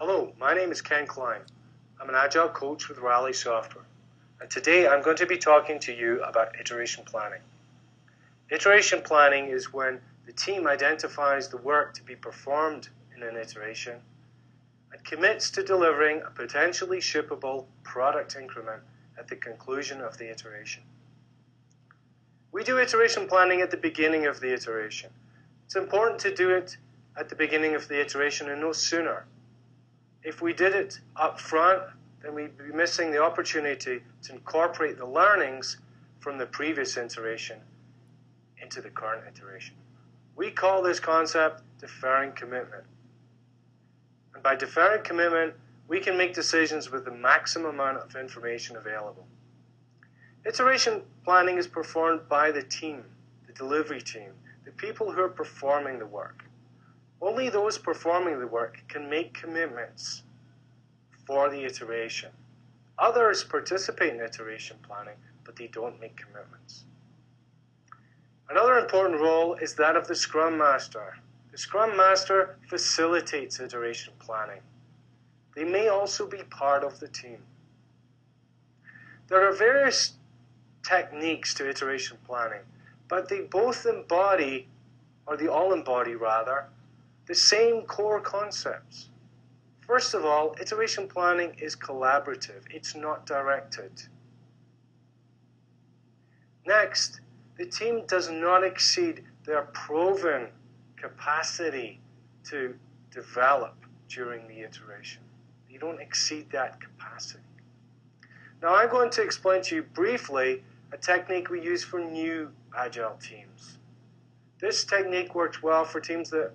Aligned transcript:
Hello, 0.00 0.32
my 0.38 0.54
name 0.54 0.70
is 0.70 0.80
Ken 0.80 1.08
Klein. 1.08 1.40
I'm 2.00 2.08
an 2.08 2.14
Agile 2.14 2.50
coach 2.50 2.88
with 2.88 2.98
Rally 2.98 3.32
Software. 3.32 3.82
And 4.40 4.48
today 4.48 4.86
I'm 4.86 5.02
going 5.02 5.16
to 5.16 5.26
be 5.26 5.36
talking 5.36 5.80
to 5.80 5.92
you 5.92 6.22
about 6.22 6.54
iteration 6.60 7.02
planning. 7.04 7.40
Iteration 8.48 9.02
planning 9.02 9.46
is 9.46 9.72
when 9.72 10.00
the 10.24 10.32
team 10.32 10.68
identifies 10.68 11.48
the 11.48 11.56
work 11.56 11.94
to 11.94 12.04
be 12.04 12.14
performed 12.14 12.88
in 13.16 13.24
an 13.24 13.36
iteration 13.36 13.96
and 14.92 15.04
commits 15.04 15.50
to 15.50 15.64
delivering 15.64 16.22
a 16.22 16.30
potentially 16.30 16.98
shippable 16.98 17.64
product 17.82 18.36
increment 18.36 18.84
at 19.18 19.26
the 19.26 19.34
conclusion 19.34 20.00
of 20.00 20.16
the 20.16 20.30
iteration. 20.30 20.84
We 22.52 22.62
do 22.62 22.78
iteration 22.78 23.26
planning 23.26 23.62
at 23.62 23.72
the 23.72 23.76
beginning 23.76 24.26
of 24.26 24.38
the 24.38 24.54
iteration. 24.54 25.10
It's 25.66 25.74
important 25.74 26.20
to 26.20 26.32
do 26.32 26.50
it 26.50 26.76
at 27.16 27.28
the 27.28 27.34
beginning 27.34 27.74
of 27.74 27.88
the 27.88 28.00
iteration 28.00 28.48
and 28.48 28.60
no 28.60 28.70
sooner. 28.70 29.26
If 30.28 30.42
we 30.42 30.52
did 30.52 30.74
it 30.74 31.00
up 31.16 31.40
front, 31.40 31.84
then 32.22 32.34
we'd 32.34 32.58
be 32.58 32.64
missing 32.64 33.10
the 33.10 33.22
opportunity 33.22 34.02
to 34.24 34.32
incorporate 34.34 34.98
the 34.98 35.06
learnings 35.06 35.78
from 36.20 36.36
the 36.36 36.44
previous 36.44 36.98
iteration 36.98 37.58
into 38.60 38.82
the 38.82 38.90
current 38.90 39.24
iteration. 39.26 39.74
We 40.36 40.50
call 40.50 40.82
this 40.82 41.00
concept 41.00 41.62
deferring 41.80 42.32
commitment. 42.32 42.84
And 44.34 44.42
by 44.42 44.54
deferring 44.54 45.02
commitment, 45.02 45.54
we 45.88 45.98
can 45.98 46.18
make 46.18 46.34
decisions 46.34 46.90
with 46.90 47.06
the 47.06 47.10
maximum 47.10 47.70
amount 47.70 47.96
of 47.96 48.14
information 48.14 48.76
available. 48.76 49.26
Iteration 50.44 51.00
planning 51.24 51.56
is 51.56 51.66
performed 51.66 52.28
by 52.28 52.50
the 52.50 52.62
team, 52.64 53.02
the 53.46 53.54
delivery 53.54 54.02
team, 54.02 54.32
the 54.66 54.72
people 54.72 55.10
who 55.10 55.22
are 55.22 55.30
performing 55.30 55.98
the 55.98 56.06
work. 56.06 56.44
Only 57.20 57.48
those 57.48 57.78
performing 57.78 58.38
the 58.38 58.46
work 58.46 58.78
can 58.86 59.10
make 59.10 59.34
commitments 59.34 60.22
for 61.28 61.50
the 61.50 61.62
iteration. 61.62 62.30
Others 62.98 63.44
participate 63.44 64.14
in 64.14 64.20
iteration 64.22 64.78
planning, 64.82 65.16
but 65.44 65.56
they 65.56 65.66
don't 65.66 66.00
make 66.00 66.16
commitments. 66.16 66.84
Another 68.48 68.78
important 68.78 69.20
role 69.20 69.54
is 69.56 69.74
that 69.74 69.94
of 69.94 70.08
the 70.08 70.16
Scrum 70.16 70.56
Master. 70.56 71.18
The 71.52 71.58
Scrum 71.58 71.94
Master 71.98 72.56
facilitates 72.66 73.60
iteration 73.60 74.14
planning. 74.18 74.62
They 75.54 75.64
may 75.64 75.88
also 75.88 76.26
be 76.26 76.38
part 76.48 76.82
of 76.82 76.98
the 76.98 77.08
team. 77.08 77.40
There 79.28 79.46
are 79.46 79.52
various 79.52 80.14
techniques 80.82 81.52
to 81.54 81.68
iteration 81.68 82.16
planning, 82.26 82.62
but 83.06 83.28
they 83.28 83.40
both 83.40 83.84
embody, 83.84 84.66
or 85.26 85.36
they 85.36 85.46
all 85.46 85.74
embody 85.74 86.14
rather, 86.14 86.64
the 87.26 87.34
same 87.34 87.82
core 87.82 88.22
concepts. 88.22 89.10
First 89.88 90.12
of 90.12 90.26
all, 90.26 90.54
iteration 90.60 91.08
planning 91.08 91.56
is 91.58 91.74
collaborative, 91.74 92.62
it's 92.70 92.94
not 92.94 93.24
directed. 93.24 93.90
Next, 96.66 97.22
the 97.56 97.64
team 97.64 98.02
does 98.06 98.28
not 98.28 98.62
exceed 98.62 99.24
their 99.46 99.62
proven 99.72 100.48
capacity 100.96 102.00
to 102.50 102.74
develop 103.10 103.76
during 104.10 104.46
the 104.46 104.60
iteration. 104.60 105.22
They 105.70 105.78
don't 105.78 106.02
exceed 106.02 106.50
that 106.50 106.78
capacity. 106.78 107.42
Now, 108.60 108.74
I'm 108.74 108.90
going 108.90 109.08
to 109.12 109.22
explain 109.22 109.62
to 109.62 109.76
you 109.76 109.82
briefly 109.84 110.62
a 110.92 110.98
technique 110.98 111.48
we 111.48 111.62
use 111.62 111.82
for 111.82 111.98
new 111.98 112.50
Agile 112.76 113.16
teams. 113.22 113.78
This 114.60 114.84
technique 114.84 115.34
works 115.34 115.62
well 115.62 115.86
for 115.86 115.98
teams 115.98 116.28
that 116.28 116.52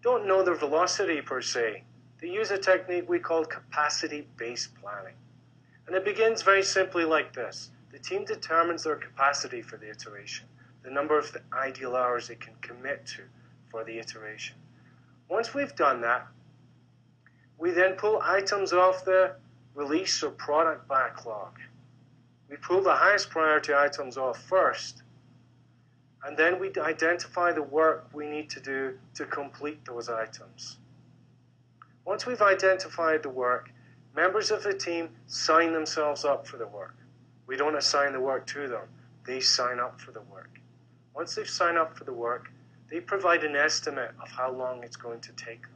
don't 0.00 0.28
know 0.28 0.44
their 0.44 0.54
velocity 0.54 1.20
per 1.20 1.40
se. 1.40 1.82
They 2.22 2.28
use 2.28 2.52
a 2.52 2.56
technique 2.56 3.08
we 3.08 3.18
call 3.18 3.44
capacity-based 3.44 4.76
planning. 4.76 5.16
And 5.88 5.96
it 5.96 6.04
begins 6.04 6.42
very 6.42 6.62
simply 6.62 7.04
like 7.04 7.32
this. 7.32 7.70
The 7.90 7.98
team 7.98 8.24
determines 8.24 8.84
their 8.84 8.94
capacity 8.94 9.60
for 9.60 9.76
the 9.76 9.90
iteration, 9.90 10.46
the 10.84 10.90
number 10.92 11.18
of 11.18 11.32
the 11.32 11.42
ideal 11.52 11.96
hours 11.96 12.28
they 12.28 12.36
can 12.36 12.54
commit 12.60 13.04
to 13.06 13.22
for 13.72 13.82
the 13.82 13.98
iteration. 13.98 14.54
Once 15.28 15.52
we've 15.52 15.74
done 15.74 16.00
that, 16.02 16.28
we 17.58 17.72
then 17.72 17.94
pull 17.94 18.20
items 18.22 18.72
off 18.72 19.04
the 19.04 19.34
release 19.74 20.22
or 20.22 20.30
product 20.30 20.88
backlog. 20.88 21.58
We 22.48 22.56
pull 22.56 22.82
the 22.82 22.94
highest 22.94 23.30
priority 23.30 23.74
items 23.74 24.16
off 24.16 24.40
first, 24.44 25.02
and 26.24 26.36
then 26.36 26.60
we 26.60 26.72
identify 26.80 27.50
the 27.50 27.64
work 27.64 28.10
we 28.12 28.28
need 28.28 28.48
to 28.50 28.60
do 28.60 28.96
to 29.14 29.24
complete 29.24 29.84
those 29.84 30.08
items. 30.08 30.76
Once 32.04 32.26
we've 32.26 32.42
identified 32.42 33.22
the 33.22 33.28
work, 33.28 33.70
members 34.14 34.50
of 34.50 34.62
the 34.62 34.74
team 34.74 35.08
sign 35.26 35.72
themselves 35.72 36.24
up 36.24 36.46
for 36.46 36.56
the 36.56 36.66
work. 36.66 36.96
We 37.46 37.56
don't 37.56 37.76
assign 37.76 38.12
the 38.12 38.20
work 38.20 38.46
to 38.48 38.66
them, 38.68 38.88
they 39.24 39.40
sign 39.40 39.78
up 39.78 40.00
for 40.00 40.10
the 40.10 40.22
work. 40.22 40.58
Once 41.14 41.34
they've 41.34 41.48
signed 41.48 41.78
up 41.78 41.96
for 41.96 42.04
the 42.04 42.12
work, 42.12 42.50
they 42.90 43.00
provide 43.00 43.44
an 43.44 43.56
estimate 43.56 44.10
of 44.20 44.30
how 44.30 44.50
long 44.50 44.82
it's 44.82 44.96
going 44.96 45.20
to 45.20 45.32
take 45.32 45.62
them. 45.62 45.70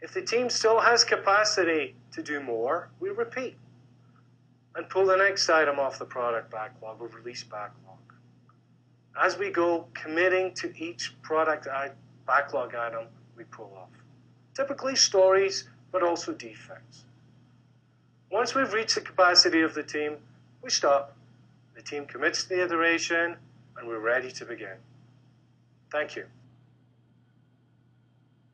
If 0.00 0.12
the 0.12 0.22
team 0.22 0.50
still 0.50 0.80
has 0.80 1.04
capacity 1.04 1.94
to 2.12 2.22
do 2.22 2.40
more, 2.40 2.90
we 3.00 3.10
repeat 3.10 3.56
and 4.74 4.88
pull 4.88 5.06
the 5.06 5.16
next 5.16 5.48
item 5.48 5.78
off 5.78 5.98
the 5.98 6.04
product 6.04 6.50
backlog 6.50 7.00
or 7.00 7.08
release 7.08 7.44
backlog. 7.44 7.98
As 9.20 9.36
we 9.36 9.50
go, 9.50 9.88
committing 9.94 10.54
to 10.54 10.72
each 10.78 11.14
product 11.22 11.66
backlog 12.26 12.74
item 12.74 13.06
we 13.36 13.44
pull 13.44 13.72
off. 13.76 13.99
Typically 14.60 14.94
stories, 14.94 15.64
but 15.90 16.02
also 16.02 16.32
defects. 16.32 17.04
Once 18.30 18.54
we've 18.54 18.74
reached 18.74 18.94
the 18.94 19.00
capacity 19.00 19.62
of 19.62 19.72
the 19.72 19.82
team, 19.82 20.18
we 20.60 20.68
stop. 20.68 21.16
The 21.74 21.80
team 21.80 22.04
commits 22.04 22.44
the 22.44 22.62
iteration, 22.62 23.36
and 23.78 23.88
we're 23.88 24.00
ready 24.00 24.30
to 24.32 24.44
begin. 24.44 24.76
Thank 25.90 26.14
you. 26.14 26.26